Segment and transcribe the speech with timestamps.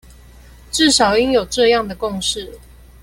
[0.71, 2.57] 至少應有這樣的共識